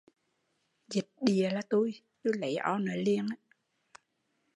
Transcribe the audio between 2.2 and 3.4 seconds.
tui lấy o nớ liền